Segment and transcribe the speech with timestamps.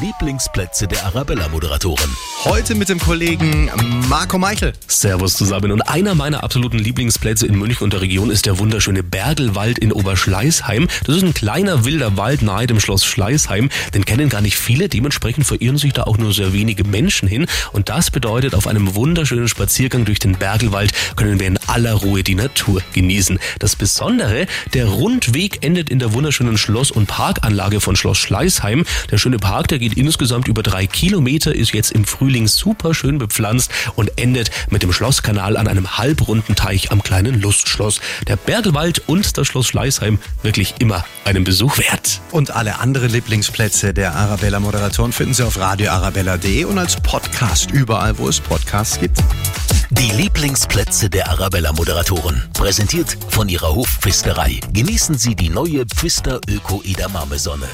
[0.00, 2.16] Lieblingsplätze der Arabella-Moderatoren.
[2.44, 3.68] Heute mit dem Kollegen
[4.08, 4.72] Marco Meichel.
[4.86, 5.72] Servus zusammen.
[5.72, 9.90] Und einer meiner absoluten Lieblingsplätze in München und der Region ist der wunderschöne Bergelwald in
[9.90, 10.86] Oberschleißheim.
[11.04, 13.70] Das ist ein kleiner wilder Wald nahe dem Schloss Schleißheim.
[13.92, 14.88] Den kennen gar nicht viele.
[14.88, 17.46] Dementsprechend verirren sich da auch nur sehr wenige Menschen hin.
[17.72, 22.22] Und das bedeutet, auf einem wunderschönen Spaziergang durch den Bergelwald können wir in aller Ruhe
[22.22, 23.40] die Natur genießen.
[23.58, 28.84] Das Besondere, der Rundweg endet in der wunderschönen Schloss- und Parkanlage von Schloss Schleißheim.
[29.10, 33.18] Der schöne Park, der geht insgesamt über drei Kilometer, ist jetzt im Frühling super schön
[33.18, 38.00] bepflanzt und endet mit dem Schlosskanal an einem halbrunden Teich am kleinen Lustschloss.
[38.26, 42.20] Der Bergelwald und das Schloss Schleißheim wirklich immer einen Besuch wert.
[42.32, 48.28] Und alle anderen Lieblingsplätze der Arabella-Moderatoren finden Sie auf radioarabella.de und als Podcast überall, wo
[48.28, 49.18] es Podcasts gibt.
[49.90, 52.42] Die Lieblingsplätze der Arabella-Moderatoren.
[52.52, 54.60] Präsentiert von ihrer Hofpfisterei.
[54.72, 57.68] Genießen Sie die neue Pfister Öko Edamame Sonne.